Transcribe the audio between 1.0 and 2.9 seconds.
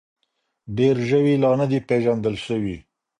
ژوي لا نه دي پېژندل شوي.